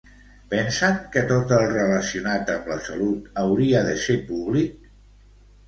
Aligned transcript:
Pensen 0.53 0.95
que 1.15 1.21
tot 1.31 1.53
el 1.57 1.65
relacionat 1.73 2.51
amb 2.55 2.73
la 2.73 2.79
salut 2.89 3.29
hauria 3.45 3.85
de 3.91 3.95
ser 4.09 4.19
públic? 4.33 4.93